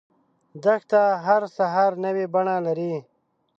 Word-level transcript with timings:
دښته 0.63 1.01
هر 1.25 1.41
سحر 1.57 1.91
نوی 2.03 2.25
بڼه 2.33 2.55
لري. 2.65 2.93